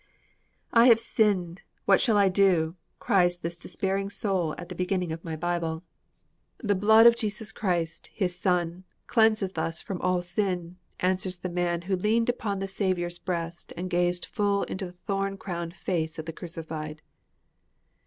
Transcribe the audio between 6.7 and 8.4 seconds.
blood of Jesus Christ, His